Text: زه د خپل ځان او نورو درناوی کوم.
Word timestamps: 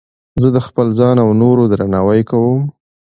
زه 0.41 0.49
د 0.55 0.57
خپل 0.67 0.87
ځان 0.99 1.15
او 1.23 1.29
نورو 1.41 1.63
درناوی 1.71 2.21
کوم. 2.29 2.61